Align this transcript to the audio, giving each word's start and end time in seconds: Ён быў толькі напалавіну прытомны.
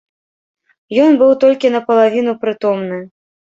Ён 1.03 1.11
быў 1.19 1.31
толькі 1.45 1.71
напалавіну 1.77 2.37
прытомны. 2.47 3.01